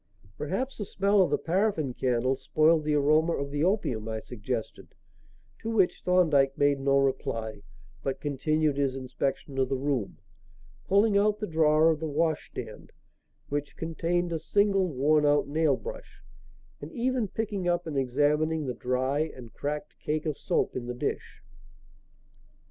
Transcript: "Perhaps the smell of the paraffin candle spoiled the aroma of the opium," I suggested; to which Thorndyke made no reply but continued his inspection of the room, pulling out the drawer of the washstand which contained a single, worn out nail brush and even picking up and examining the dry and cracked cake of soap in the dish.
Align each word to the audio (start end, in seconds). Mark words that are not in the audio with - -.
"Perhaps 0.35 0.79
the 0.79 0.85
smell 0.85 1.21
of 1.21 1.29
the 1.29 1.37
paraffin 1.37 1.93
candle 1.93 2.35
spoiled 2.35 2.83
the 2.85 2.95
aroma 2.95 3.33
of 3.33 3.51
the 3.51 3.63
opium," 3.63 4.07
I 4.09 4.19
suggested; 4.19 4.95
to 5.59 5.69
which 5.69 6.01
Thorndyke 6.01 6.57
made 6.57 6.79
no 6.79 6.97
reply 6.97 7.61
but 8.01 8.19
continued 8.19 8.77
his 8.77 8.95
inspection 8.95 9.59
of 9.59 9.69
the 9.69 9.77
room, 9.77 10.17
pulling 10.87 11.19
out 11.19 11.37
the 11.37 11.45
drawer 11.45 11.91
of 11.91 11.99
the 11.99 12.07
washstand 12.07 12.91
which 13.49 13.77
contained 13.77 14.33
a 14.33 14.39
single, 14.39 14.87
worn 14.87 15.23
out 15.23 15.47
nail 15.47 15.75
brush 15.77 16.23
and 16.81 16.91
even 16.91 17.27
picking 17.27 17.67
up 17.67 17.85
and 17.85 17.95
examining 17.95 18.65
the 18.65 18.73
dry 18.73 19.19
and 19.35 19.53
cracked 19.53 19.99
cake 19.99 20.25
of 20.25 20.35
soap 20.35 20.75
in 20.75 20.87
the 20.87 20.95
dish. 20.95 21.43